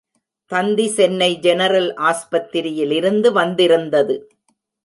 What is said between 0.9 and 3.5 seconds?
Chennai general ஆஸ்பத்திரியிலிருந்து